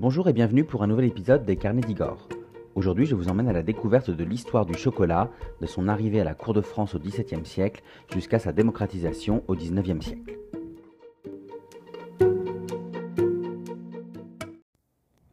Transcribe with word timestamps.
Bonjour 0.00 0.28
et 0.28 0.32
bienvenue 0.32 0.62
pour 0.62 0.84
un 0.84 0.86
nouvel 0.86 1.06
épisode 1.06 1.44
des 1.44 1.56
Carnets 1.56 1.80
d'Igor. 1.80 2.28
Aujourd'hui, 2.76 3.04
je 3.04 3.16
vous 3.16 3.28
emmène 3.28 3.48
à 3.48 3.52
la 3.52 3.64
découverte 3.64 4.12
de 4.12 4.22
l'histoire 4.22 4.64
du 4.64 4.74
chocolat, 4.74 5.28
de 5.60 5.66
son 5.66 5.88
arrivée 5.88 6.20
à 6.20 6.24
la 6.24 6.36
cour 6.36 6.54
de 6.54 6.60
France 6.60 6.94
au 6.94 7.00
XVIIe 7.00 7.44
siècle 7.44 7.82
jusqu'à 8.14 8.38
sa 8.38 8.52
démocratisation 8.52 9.42
au 9.48 9.56
XIXe 9.56 10.06
siècle. 10.06 10.38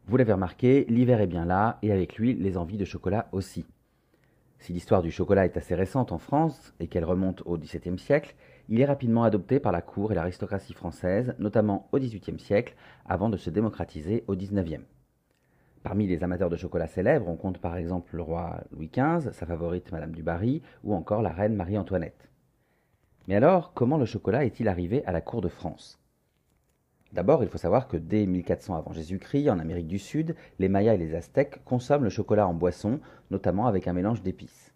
Vous 0.07 0.17
l'avez 0.17 0.33
remarqué, 0.33 0.87
l'hiver 0.89 1.21
est 1.21 1.27
bien 1.27 1.45
là 1.45 1.77
et 1.83 1.91
avec 1.91 2.15
lui 2.15 2.33
les 2.33 2.57
envies 2.57 2.77
de 2.77 2.85
chocolat 2.85 3.27
aussi. 3.33 3.67
Si 4.57 4.73
l'histoire 4.73 5.03
du 5.03 5.11
chocolat 5.11 5.45
est 5.45 5.57
assez 5.57 5.75
récente 5.75 6.11
en 6.11 6.17
France 6.17 6.73
et 6.79 6.87
qu'elle 6.87 7.05
remonte 7.05 7.43
au 7.45 7.59
XVIIe 7.59 7.99
siècle, 7.99 8.33
il 8.69 8.81
est 8.81 8.85
rapidement 8.85 9.23
adopté 9.23 9.59
par 9.59 9.71
la 9.71 9.81
cour 9.81 10.11
et 10.11 10.15
l'aristocratie 10.15 10.73
française, 10.73 11.35
notamment 11.39 11.87
au 11.91 11.99
XVIIIe 11.99 12.39
siècle, 12.39 12.75
avant 13.05 13.29
de 13.29 13.37
se 13.37 13.49
démocratiser 13.49 14.23
au 14.27 14.35
XIXe. 14.35 14.83
Parmi 15.83 16.07
les 16.07 16.23
amateurs 16.23 16.49
de 16.49 16.57
chocolat 16.57 16.87
célèbres, 16.87 17.27
on 17.27 17.35
compte 17.35 17.59
par 17.59 17.77
exemple 17.77 18.15
le 18.15 18.23
roi 18.23 18.63
Louis 18.71 18.89
XV, 18.91 19.31
sa 19.33 19.45
favorite 19.45 19.91
Madame 19.91 20.13
du 20.13 20.23
Barry, 20.23 20.63
ou 20.83 20.95
encore 20.95 21.21
la 21.21 21.31
reine 21.31 21.55
Marie-Antoinette. 21.55 22.29
Mais 23.27 23.35
alors, 23.35 23.73
comment 23.73 23.97
le 23.97 24.05
chocolat 24.05 24.45
est-il 24.45 24.67
arrivé 24.67 25.05
à 25.05 25.11
la 25.11 25.21
cour 25.21 25.41
de 25.41 25.47
France? 25.47 25.99
D'abord, 27.13 27.43
il 27.43 27.49
faut 27.49 27.57
savoir 27.57 27.87
que 27.87 27.97
dès 27.97 28.25
1400 28.25 28.75
avant 28.75 28.91
Jésus-Christ, 28.91 29.49
en 29.49 29.59
Amérique 29.59 29.87
du 29.87 29.99
Sud, 29.99 30.35
les 30.59 30.69
Mayas 30.69 30.95
et 30.95 30.97
les 30.97 31.15
Aztèques 31.15 31.63
consomment 31.63 32.03
le 32.03 32.09
chocolat 32.09 32.47
en 32.47 32.53
boisson, 32.53 32.99
notamment 33.31 33.67
avec 33.67 33.87
un 33.87 33.93
mélange 33.93 34.21
d'épices. 34.21 34.74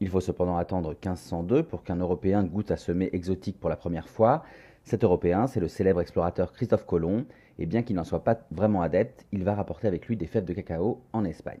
Il 0.00 0.08
faut 0.08 0.20
cependant 0.20 0.56
attendre 0.56 0.90
1502 0.90 1.62
pour 1.62 1.84
qu'un 1.84 1.96
Européen 1.96 2.42
goûte 2.42 2.70
à 2.70 2.78
ce 2.78 2.90
exotique 3.14 3.60
pour 3.60 3.68
la 3.68 3.76
première 3.76 4.08
fois. 4.08 4.42
Cet 4.82 5.04
Européen, 5.04 5.46
c'est 5.46 5.60
le 5.60 5.68
célèbre 5.68 6.00
explorateur 6.00 6.52
Christophe 6.52 6.86
Colomb, 6.86 7.26
et 7.58 7.66
bien 7.66 7.82
qu'il 7.82 7.96
n'en 7.96 8.04
soit 8.04 8.24
pas 8.24 8.40
vraiment 8.50 8.80
adepte, 8.80 9.26
il 9.30 9.44
va 9.44 9.54
rapporter 9.54 9.88
avec 9.88 10.06
lui 10.06 10.16
des 10.16 10.26
fèves 10.26 10.46
de 10.46 10.54
cacao 10.54 11.02
en 11.12 11.24
Espagne. 11.26 11.60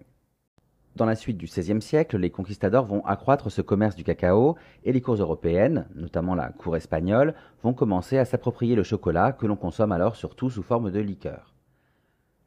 Dans 0.96 1.04
la 1.04 1.14
suite 1.14 1.36
du 1.36 1.46
XVIe 1.46 1.82
siècle, 1.82 2.16
les 2.16 2.30
conquistadors 2.30 2.86
vont 2.86 3.04
accroître 3.04 3.50
ce 3.50 3.60
commerce 3.60 3.94
du 3.94 4.04
cacao 4.04 4.56
et 4.84 4.92
les 4.92 5.02
cours 5.02 5.16
européennes, 5.16 5.86
notamment 5.94 6.34
la 6.34 6.48
cour 6.48 6.76
espagnole, 6.76 7.34
vont 7.62 7.74
commencer 7.74 8.16
à 8.16 8.24
s'approprier 8.24 8.74
le 8.74 8.82
chocolat 8.82 9.32
que 9.32 9.46
l'on 9.46 9.56
consomme 9.56 9.92
alors 9.92 10.16
surtout 10.16 10.48
sous 10.48 10.62
forme 10.62 10.90
de 10.90 10.98
liqueur. 10.98 11.49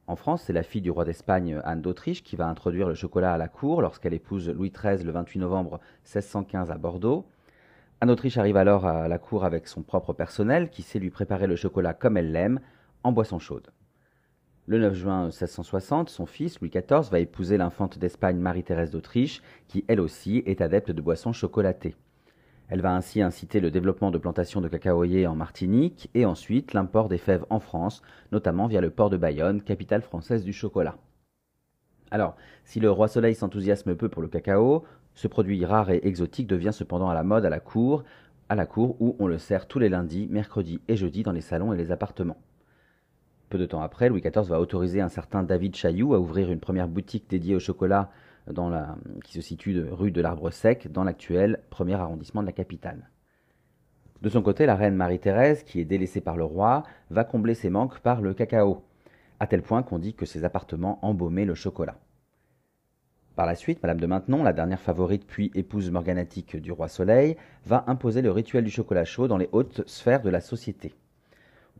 En 0.05 0.17
France, 0.17 0.43
c'est 0.43 0.53
la 0.53 0.63
fille 0.63 0.81
du 0.81 0.91
roi 0.91 1.05
d'Espagne 1.05 1.61
Anne 1.63 1.81
d'Autriche 1.81 2.23
qui 2.23 2.35
va 2.35 2.47
introduire 2.47 2.89
le 2.89 2.93
chocolat 2.93 3.33
à 3.33 3.37
la 3.37 3.47
cour 3.47 3.81
lorsqu'elle 3.81 4.13
épouse 4.13 4.49
Louis 4.49 4.69
XIII 4.69 5.01
le 5.01 5.11
28 5.13 5.39
novembre 5.39 5.79
1615 6.03 6.71
à 6.71 6.77
Bordeaux. 6.77 7.25
Anne 8.01 8.09
d'Autriche 8.09 8.37
arrive 8.37 8.57
alors 8.57 8.85
à 8.85 9.07
la 9.07 9.17
cour 9.17 9.45
avec 9.45 9.65
son 9.65 9.81
propre 9.81 10.11
personnel 10.11 10.69
qui 10.69 10.81
sait 10.81 10.99
lui 10.99 11.09
préparer 11.09 11.47
le 11.47 11.55
chocolat 11.55 11.93
comme 11.93 12.17
elle 12.17 12.33
l'aime, 12.33 12.59
en 13.03 13.13
boisson 13.13 13.39
chaude. 13.39 13.71
Le 14.65 14.77
9 14.77 14.93
juin 14.93 15.23
1660, 15.25 16.09
son 16.09 16.25
fils, 16.25 16.59
Louis 16.59 16.69
XIV, 16.69 17.09
va 17.09 17.19
épouser 17.19 17.55
l'infante 17.55 17.97
d'Espagne 17.97 18.38
Marie-Thérèse 18.38 18.91
d'Autriche, 18.91 19.41
qui 19.69 19.85
elle 19.88 20.01
aussi 20.01 20.43
est 20.45 20.59
adepte 20.59 20.91
de 20.91 21.01
boissons 21.01 21.31
chocolatées. 21.31 21.95
Elle 22.69 22.81
va 22.81 22.95
ainsi 22.95 23.22
inciter 23.22 23.59
le 23.59 23.72
développement 23.72 24.11
de 24.11 24.17
plantations 24.17 24.61
de 24.61 24.67
cacaoyers 24.67 25.28
en 25.28 25.36
Martinique 25.36 26.09
et 26.14 26.25
ensuite 26.25 26.73
l'import 26.73 27.09
des 27.09 27.17
fèves 27.17 27.45
en 27.50 27.59
France, 27.59 28.02
notamment 28.31 28.67
via 28.67 28.81
le 28.81 28.89
port 28.89 29.09
de 29.09 29.17
Bayonne, 29.17 29.61
capitale 29.61 30.02
française 30.02 30.44
du 30.44 30.53
chocolat. 30.53 30.97
Alors, 32.09 32.36
si 32.64 32.80
le 32.80 32.89
roi 32.91 33.08
Soleil 33.08 33.36
s'enthousiasme 33.36 33.95
peu 33.95 34.08
pour 34.08 34.22
le 34.22 34.28
cacao, 34.28 34.86
ce 35.16 35.28
produit 35.28 35.66
rare 35.66 35.89
et 35.89 36.02
exotique 36.03 36.47
devient 36.47 36.73
cependant 36.73 37.09
à 37.09 37.14
la 37.14 37.23
mode 37.23 37.45
à 37.45 37.50
la 37.50 37.59
cour, 37.59 38.03
à 38.50 38.56
la 38.56 38.66
cour 38.66 38.95
où 39.00 39.16
on 39.19 39.28
le 39.28 39.38
sert 39.38 39.67
tous 39.67 39.80
les 39.80 39.89
lundis, 39.89 40.28
mercredis 40.30 40.80
et 40.88 40.95
jeudis 40.95 41.23
dans 41.23 41.31
les 41.31 41.41
salons 41.41 41.73
et 41.73 41.78
les 41.78 41.91
appartements. 41.91 42.38
Peu 43.50 43.58
de 43.58 43.66
temps 43.66 43.81
après, 43.81 44.09
Louis 44.09 44.22
XIV 44.22 44.47
va 44.47 44.59
autoriser 44.59 45.02
un 45.02 45.09
certain 45.09 45.44
David 45.44 45.75
Chailloux 45.75 46.14
à 46.14 46.19
ouvrir 46.19 46.52
une 46.52 46.59
première 46.59 46.88
boutique 46.88 47.29
dédiée 47.29 47.56
au 47.56 47.59
chocolat 47.59 48.09
qui 49.23 49.33
se 49.33 49.41
situe 49.41 49.83
rue 49.89 50.11
de 50.11 50.21
l'Arbre 50.21 50.51
Sec, 50.51 50.91
dans 50.91 51.03
l'actuel 51.03 51.59
premier 51.69 51.95
arrondissement 51.95 52.41
de 52.41 52.47
la 52.47 52.53
capitale. 52.53 53.09
De 54.21 54.29
son 54.29 54.41
côté, 54.41 54.65
la 54.65 54.75
reine 54.75 54.95
Marie-Thérèse, 54.95 55.63
qui 55.63 55.81
est 55.81 55.85
délaissée 55.85 56.21
par 56.21 56.37
le 56.37 56.45
roi, 56.45 56.83
va 57.09 57.23
combler 57.23 57.55
ses 57.55 57.69
manques 57.69 57.99
par 57.99 58.21
le 58.21 58.33
cacao, 58.33 58.83
à 59.39 59.47
tel 59.47 59.61
point 59.61 59.83
qu'on 59.83 59.99
dit 59.99 60.13
que 60.13 60.25
ses 60.25 60.45
appartements 60.45 60.99
embaumaient 61.01 61.45
le 61.45 61.55
chocolat. 61.55 61.97
Par 63.35 63.45
la 63.45 63.55
suite, 63.55 63.81
Madame 63.81 63.99
de 63.99 64.05
Maintenon, 64.05 64.43
la 64.43 64.53
dernière 64.53 64.79
favorite 64.79 65.25
puis 65.25 65.51
épouse 65.55 65.89
morganatique 65.89 66.55
du 66.55 66.71
roi 66.71 66.87
Soleil, 66.87 67.35
va 67.65 67.83
imposer 67.87 68.21
le 68.21 68.31
rituel 68.31 68.63
du 68.63 68.69
chocolat 68.69 69.05
chaud 69.05 69.27
dans 69.27 69.37
les 69.37 69.49
hautes 69.51 69.87
sphères 69.87 70.21
de 70.21 70.29
la 70.29 70.39
société. 70.39 70.93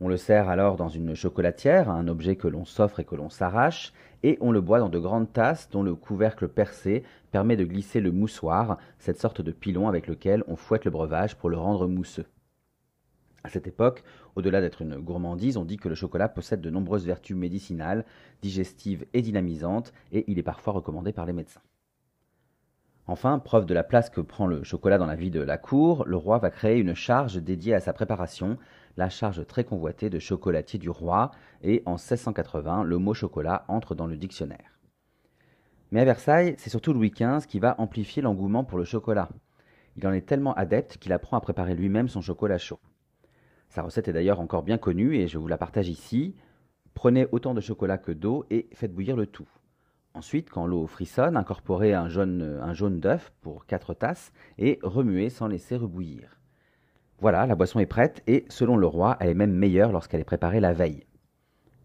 On 0.00 0.08
le 0.08 0.16
sert 0.16 0.48
alors 0.48 0.76
dans 0.76 0.88
une 0.88 1.14
chocolatière, 1.14 1.88
un 1.88 2.08
objet 2.08 2.34
que 2.34 2.48
l'on 2.48 2.64
s'offre 2.64 2.98
et 2.98 3.04
que 3.04 3.14
l'on 3.14 3.28
s'arrache, 3.28 3.92
et 4.24 4.36
on 4.40 4.50
le 4.50 4.60
boit 4.60 4.80
dans 4.80 4.88
de 4.88 4.98
grandes 4.98 5.32
tasses 5.32 5.70
dont 5.70 5.84
le 5.84 5.94
couvercle 5.94 6.48
percé 6.48 7.04
permet 7.30 7.56
de 7.56 7.64
glisser 7.64 8.00
le 8.00 8.10
moussoir, 8.10 8.78
cette 8.98 9.20
sorte 9.20 9.40
de 9.40 9.52
pilon 9.52 9.86
avec 9.86 10.08
lequel 10.08 10.42
on 10.48 10.56
fouette 10.56 10.84
le 10.84 10.90
breuvage 10.90 11.36
pour 11.36 11.48
le 11.48 11.58
rendre 11.58 11.86
mousseux. 11.86 12.26
À 13.44 13.50
cette 13.50 13.68
époque, 13.68 14.02
au-delà 14.34 14.60
d'être 14.60 14.82
une 14.82 14.96
gourmandise, 14.96 15.58
on 15.58 15.64
dit 15.64 15.76
que 15.76 15.88
le 15.88 15.94
chocolat 15.94 16.28
possède 16.28 16.62
de 16.62 16.70
nombreuses 16.70 17.06
vertus 17.06 17.36
médicinales, 17.36 18.04
digestives 18.42 19.04
et 19.12 19.22
dynamisantes, 19.22 19.92
et 20.10 20.24
il 20.26 20.38
est 20.38 20.42
parfois 20.42 20.72
recommandé 20.72 21.12
par 21.12 21.26
les 21.26 21.34
médecins. 21.34 21.60
Enfin, 23.06 23.38
preuve 23.38 23.66
de 23.66 23.74
la 23.74 23.84
place 23.84 24.08
que 24.08 24.22
prend 24.22 24.46
le 24.46 24.62
chocolat 24.62 24.96
dans 24.96 25.06
la 25.06 25.14
vie 25.14 25.30
de 25.30 25.40
la 25.40 25.58
cour, 25.58 26.04
le 26.06 26.16
roi 26.16 26.38
va 26.38 26.50
créer 26.50 26.78
une 26.78 26.94
charge 26.94 27.36
dédiée 27.36 27.74
à 27.74 27.80
sa 27.80 27.92
préparation, 27.92 28.56
la 28.96 29.10
charge 29.10 29.46
très 29.46 29.64
convoitée 29.64 30.08
de 30.08 30.18
chocolatier 30.18 30.78
du 30.78 30.88
roi, 30.88 31.30
et 31.62 31.82
en 31.84 31.92
1680, 31.92 32.82
le 32.84 32.96
mot 32.96 33.12
chocolat 33.12 33.66
entre 33.68 33.94
dans 33.94 34.06
le 34.06 34.16
dictionnaire. 34.16 34.78
Mais 35.90 36.00
à 36.00 36.04
Versailles, 36.06 36.54
c'est 36.56 36.70
surtout 36.70 36.94
Louis 36.94 37.10
XV 37.10 37.46
qui 37.46 37.58
va 37.58 37.78
amplifier 37.78 38.22
l'engouement 38.22 38.64
pour 38.64 38.78
le 38.78 38.84
chocolat. 38.84 39.28
Il 39.96 40.06
en 40.06 40.12
est 40.12 40.26
tellement 40.26 40.54
adepte 40.54 40.96
qu'il 40.96 41.12
apprend 41.12 41.36
à 41.36 41.40
préparer 41.40 41.74
lui-même 41.74 42.08
son 42.08 42.22
chocolat 42.22 42.58
chaud. 42.58 42.80
Sa 43.68 43.82
recette 43.82 44.08
est 44.08 44.12
d'ailleurs 44.12 44.40
encore 44.40 44.62
bien 44.62 44.78
connue 44.78 45.16
et 45.16 45.28
je 45.28 45.36
vous 45.36 45.46
la 45.46 45.58
partage 45.58 45.88
ici. 45.88 46.34
Prenez 46.94 47.26
autant 47.32 47.54
de 47.54 47.60
chocolat 47.60 47.98
que 47.98 48.12
d'eau 48.12 48.46
et 48.50 48.68
faites 48.72 48.94
bouillir 48.94 49.16
le 49.16 49.26
tout. 49.26 49.48
Ensuite, 50.16 50.48
quand 50.48 50.66
l'eau 50.66 50.86
frissonne, 50.86 51.36
incorporez 51.36 51.92
un 51.92 52.08
jaune, 52.08 52.60
un 52.62 52.72
jaune 52.72 53.00
d'œuf 53.00 53.32
pour 53.40 53.66
4 53.66 53.94
tasses 53.94 54.32
et 54.58 54.78
remuez 54.84 55.28
sans 55.28 55.48
laisser 55.48 55.74
rebouillir. 55.74 56.40
Voilà, 57.18 57.46
la 57.46 57.56
boisson 57.56 57.80
est 57.80 57.86
prête 57.86 58.22
et, 58.28 58.44
selon 58.48 58.76
le 58.76 58.86
roi, 58.86 59.16
elle 59.18 59.30
est 59.30 59.34
même 59.34 59.52
meilleure 59.52 59.90
lorsqu'elle 59.90 60.20
est 60.20 60.24
préparée 60.24 60.60
la 60.60 60.72
veille. 60.72 61.04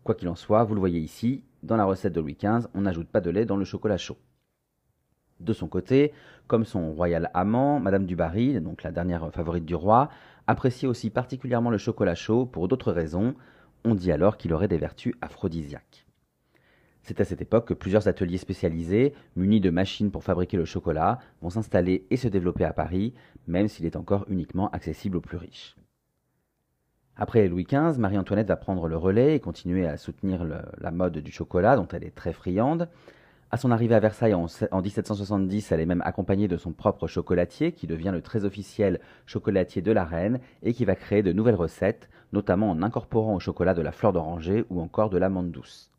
Quoi 0.03 0.13
qu'il 0.13 0.29
en 0.29 0.35
soit, 0.35 0.63
vous 0.63 0.75
le 0.75 0.79
voyez 0.79 0.99
ici, 0.99 1.43
dans 1.63 1.75
la 1.75 1.85
recette 1.85 2.13
de 2.13 2.21
Louis 2.21 2.37
XV, 2.39 2.67
on 2.75 2.81
n'ajoute 2.81 3.09
pas 3.09 3.19
de 3.19 3.31
lait 3.31 3.45
dans 3.45 3.57
le 3.57 3.65
chocolat 3.65 3.97
chaud. 3.97 4.17
De 5.39 5.53
son 5.53 5.67
côté, 5.67 6.13
comme 6.47 6.65
son 6.65 6.91
royal 6.91 7.31
amant, 7.33 7.79
Madame 7.79 8.05
du 8.05 8.15
Barry, 8.15 8.61
donc 8.61 8.83
la 8.83 8.91
dernière 8.91 9.31
favorite 9.33 9.65
du 9.65 9.75
roi, 9.75 10.09
appréciait 10.45 10.87
aussi 10.87 11.09
particulièrement 11.09 11.71
le 11.71 11.77
chocolat 11.77 12.15
chaud 12.15 12.45
pour 12.45 12.67
d'autres 12.67 12.91
raisons. 12.91 13.33
On 13.85 13.95
dit 13.95 14.11
alors 14.11 14.37
qu'il 14.37 14.53
aurait 14.53 14.67
des 14.67 14.77
vertus 14.77 15.15
aphrodisiaques. 15.21 16.08
C'est 17.03 17.21
à 17.21 17.25
cette 17.25 17.41
époque 17.41 17.67
que 17.67 17.73
plusieurs 17.73 18.07
ateliers 18.07 18.37
spécialisés, 18.37 19.13
munis 19.35 19.61
de 19.61 19.69
machines 19.69 20.11
pour 20.11 20.23
fabriquer 20.23 20.57
le 20.57 20.65
chocolat, 20.65 21.19
vont 21.41 21.49
s'installer 21.49 22.05
et 22.09 22.17
se 22.17 22.27
développer 22.27 22.65
à 22.65 22.73
Paris, 22.73 23.13
même 23.47 23.67
s'il 23.67 23.85
est 23.85 23.95
encore 23.95 24.25
uniquement 24.29 24.69
accessible 24.69 25.17
aux 25.17 25.21
plus 25.21 25.37
riches. 25.37 25.75
Après 27.21 27.47
Louis 27.49 27.65
XV, 27.65 27.99
Marie-Antoinette 27.99 28.47
va 28.47 28.55
prendre 28.55 28.87
le 28.87 28.95
relais 28.95 29.35
et 29.35 29.39
continuer 29.41 29.85
à 29.85 29.97
soutenir 29.97 30.45
la 30.77 30.91
mode 30.91 31.17
du 31.17 31.31
chocolat, 31.31 31.75
dont 31.75 31.87
elle 31.89 32.05
est 32.05 32.15
très 32.15 32.31
friande. 32.31 32.87
À 33.51 33.57
son 33.57 33.71
arrivée 33.71 33.95
à 33.95 33.99
Versailles 33.99 34.35
en, 34.35 34.45
en, 34.71 34.81
1770, 34.81 35.71
elle 35.71 35.81
est 35.81 35.85
même 35.85 36.03
accompagnée 36.05 36.47
de 36.47 36.55
son 36.55 36.71
propre 36.71 37.07
chocolatier, 37.07 37.73
qui 37.73 37.87
devient 37.87 38.11
le 38.13 38.21
très 38.21 38.45
officiel 38.45 39.01
chocolatier 39.25 39.81
de 39.81 39.91
la 39.91 40.05
reine, 40.05 40.39
et 40.61 40.73
qui 40.73 40.85
va 40.85 40.95
créer 40.95 41.23
de 41.23 41.33
nouvelles 41.33 41.55
recettes, 41.55 42.09
notamment 42.31 42.69
en 42.69 42.83
incorporant 42.83 43.35
au 43.35 43.39
chocolat 43.39 43.73
de 43.73 43.81
la 43.81 43.91
fleur 43.91 44.13
d'oranger 44.13 44.63
ou 44.69 44.79
encore 44.79 45.09
de 45.09 45.17
l'amande 45.17 45.51
douce. 45.51 45.91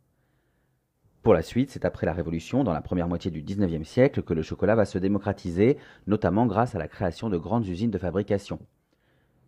Pour 1.23 1.35
la 1.35 1.43
suite, 1.43 1.71
c'est 1.71 1.85
après 1.85 2.07
la 2.07 2.15
Révolution, 2.15 2.65
dans 2.65 2.73
la 2.73 2.81
première 2.81 3.07
moitié 3.07 3.31
du 3.31 3.43
XIXe 3.43 3.87
siècle, 3.87 4.23
que 4.23 4.33
le 4.33 4.41
chocolat 4.41 4.75
va 4.75 4.87
se 4.87 4.97
démocratiser, 4.97 5.77
notamment 6.07 6.47
grâce 6.47 6.75
à 6.75 6.79
la 6.79 6.89
création 6.89 7.29
de 7.29 7.37
grandes 7.37 7.67
usines 7.67 7.91
de 7.91 7.99
fabrication. 7.99 8.59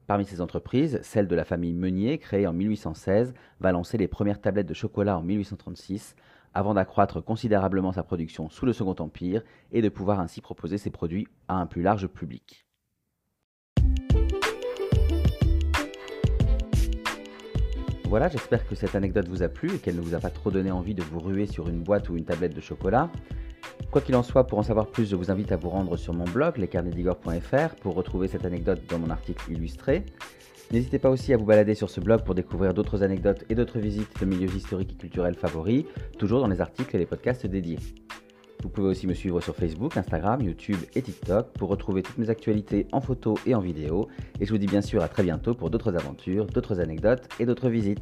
Parmi 0.07 0.27
ces 0.27 0.43
entreprises, 0.43 1.01
celle 1.03 1.29
de 1.29 1.35
la 1.35 1.47
famille 1.47 1.73
Meunier, 1.73 2.19
créée 2.19 2.47
en 2.47 2.53
1816, 2.53 3.33
va 3.61 3.73
lancer 3.73 3.97
les 3.97 4.07
premières 4.07 4.43
tablettes 4.43 4.67
de 4.67 4.75
chocolat 4.75 5.17
en 5.17 5.23
1836, 5.23 6.15
avant 6.53 6.75
d'accroître 6.75 7.25
considérablement 7.25 7.93
sa 7.93 8.03
production 8.03 8.51
sous 8.51 8.67
le 8.67 8.75
Second 8.75 8.97
Empire 8.99 9.43
et 9.71 9.81
de 9.81 9.89
pouvoir 9.89 10.21
ainsi 10.21 10.43
proposer 10.43 10.77
ses 10.77 10.91
produits 10.91 11.27
à 11.49 11.55
un 11.55 11.65
plus 11.65 11.81
large 11.81 12.07
public. 12.07 12.67
Voilà, 18.13 18.29
j'espère 18.29 18.69
que 18.69 18.75
cette 18.75 18.95
anecdote 18.95 19.27
vous 19.27 19.43
a 19.43 19.49
plu 19.49 19.75
et 19.75 19.79
qu'elle 19.79 19.97
ne 19.97 20.03
vous 20.03 20.13
a 20.15 20.19
pas 20.19 20.29
trop 20.29 20.51
donné 20.51 20.71
envie 20.71 20.93
de 20.93 21.03
vous 21.03 21.19
ruer 21.19 21.47
sur 21.47 21.71
une 21.71 21.83
boîte 21.83 22.11
ou 22.11 22.17
une 22.19 22.27
tablette 22.27 22.55
de 22.55 22.61
chocolat. 22.61 23.11
Quoi 23.91 24.03
qu'il 24.03 24.15
en 24.17 24.23
soit, 24.23 24.47
pour 24.47 24.59
en 24.59 24.63
savoir 24.63 24.89
plus, 24.89 25.09
je 25.09 25.17
vous 25.17 25.31
invite 25.31 25.51
à 25.51 25.57
vous 25.57 25.71
rendre 25.71 25.97
sur 25.97 26.13
mon 26.13 26.25
blog, 26.25 26.59
lescarnedigor.fr, 26.59 27.75
pour 27.81 27.95
retrouver 27.95 28.29
cette 28.29 28.45
anecdote 28.45 28.83
dans 28.91 28.99
mon 28.99 29.09
article 29.09 29.51
illustré. 29.51 30.05
N'hésitez 30.73 30.99
pas 30.99 31.09
aussi 31.09 31.33
à 31.33 31.39
vous 31.39 31.47
balader 31.47 31.75
sur 31.75 31.89
ce 31.89 32.01
blog 32.01 32.23
pour 32.23 32.35
découvrir 32.35 32.75
d'autres 32.75 33.03
anecdotes 33.03 33.47
et 33.49 33.55
d'autres 33.55 33.79
visites 33.79 34.21
de 34.21 34.27
milieux 34.27 34.55
historiques 34.55 34.93
et 34.93 34.97
culturels 34.99 35.35
favoris, 35.35 35.87
toujours 36.19 36.41
dans 36.43 36.49
les 36.49 36.61
articles 36.61 36.95
et 36.95 36.99
les 36.99 37.07
podcasts 37.07 37.47
dédiés. 37.47 37.79
Vous 38.63 38.69
pouvez 38.69 38.89
aussi 38.89 39.07
me 39.07 39.15
suivre 39.15 39.41
sur 39.41 39.57
Facebook, 39.57 39.97
Instagram, 39.97 40.41
YouTube 40.41 40.79
et 40.95 41.03
TikTok 41.03 41.49
pour 41.55 41.69
retrouver 41.69 42.03
toutes 42.03 42.19
mes 42.19 42.31
actualités 42.31 42.87
en 42.93 43.01
photo 43.01 43.37
et 43.45 43.55
en 43.55 43.61
vidéo. 43.61 44.09
Et 44.41 44.47
je 44.47 44.53
vous 44.53 44.59
dis 44.59 44.67
bien 44.67 44.83
sûr 44.83 45.03
à 45.03 45.09
très 45.09 45.25
bientôt 45.25 45.55
pour 45.55 45.69
d'autres 45.69 45.97
aventures, 45.97 46.47
d'autres 46.47 46.79
anecdotes 46.79 47.29
et 47.41 47.47
d'autres 47.47 47.69
visites. 47.69 48.01